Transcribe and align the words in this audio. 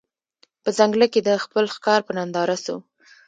په 0.63 0.69
ځنګله 0.77 1.07
کي 1.13 1.19
د 1.23 1.29
خپل 1.43 1.65
ښکار 1.75 1.99
په 2.07 2.11
ننداره 2.17 2.57
سو 2.65 2.75